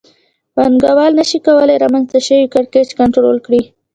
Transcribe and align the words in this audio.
پانګوال 0.55 1.11
نشي 1.19 1.39
کولای 1.45 1.77
رامنځته 1.83 2.19
شوی 2.27 2.51
کړکېچ 2.53 2.89
کنټرول 2.99 3.37
کړي 3.45 3.61